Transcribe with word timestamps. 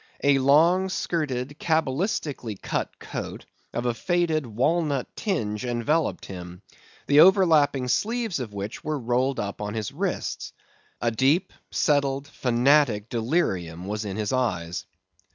A 0.23 0.39
long 0.39 0.89
skirted, 0.89 1.59
cabalistically 1.59 2.59
cut 2.59 2.97
coat 2.97 3.45
of 3.71 3.85
a 3.85 3.93
faded 3.93 4.47
walnut 4.47 5.15
tinge 5.15 5.63
enveloped 5.63 6.25
him; 6.25 6.63
the 7.05 7.19
overlapping 7.19 7.87
sleeves 7.87 8.39
of 8.39 8.51
which 8.51 8.83
were 8.83 8.97
rolled 8.97 9.39
up 9.39 9.61
on 9.61 9.75
his 9.75 9.91
wrists. 9.91 10.53
A 11.03 11.11
deep, 11.11 11.53
settled, 11.69 12.27
fanatic 12.27 13.09
delirium 13.09 13.85
was 13.85 14.03
in 14.03 14.17
his 14.17 14.33
eyes. 14.33 14.87